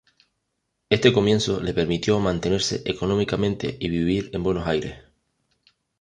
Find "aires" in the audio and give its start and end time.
4.65-4.95